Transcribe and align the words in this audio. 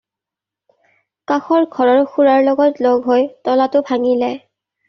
কাষৰ 1.33 1.67
ঘৰৰ 1.75 2.01
খুৰাৰ 2.15 2.47
লগত 2.49 2.87
লগ 2.89 3.07
হৈ 3.13 3.29
তলাটো 3.49 3.87
ভাঙিলে। 3.93 4.35